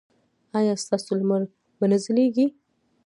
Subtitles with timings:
[0.57, 1.41] ایا ستاسو لمر
[1.77, 2.45] به نه ځلیږي؟